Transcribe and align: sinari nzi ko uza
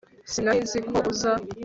sinari 0.31 0.59
nzi 0.65 0.79
ko 0.89 0.95
uza 1.11 1.31